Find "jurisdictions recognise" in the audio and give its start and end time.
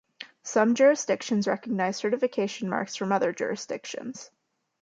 0.73-1.95